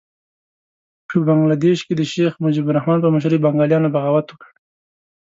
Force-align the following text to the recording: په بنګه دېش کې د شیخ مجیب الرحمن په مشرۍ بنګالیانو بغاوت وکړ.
په 1.07 1.15
بنګه 1.27 1.55
دېش 1.65 1.79
کې 1.87 1.93
د 1.95 2.01
شیخ 2.11 2.33
مجیب 2.43 2.65
الرحمن 2.69 2.97
په 3.01 3.09
مشرۍ 3.15 3.37
بنګالیانو 3.43 3.93
بغاوت 3.95 4.27
وکړ. 4.29 4.49